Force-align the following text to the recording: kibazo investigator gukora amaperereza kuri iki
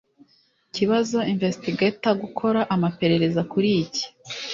kibazo 0.75 1.17
investigator 1.33 2.13
gukora 2.23 2.59
amaperereza 2.75 3.41
kuri 3.51 3.69
iki 3.83 4.05